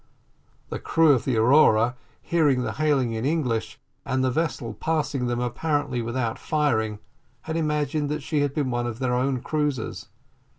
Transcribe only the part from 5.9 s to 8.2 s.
without firing, had imagined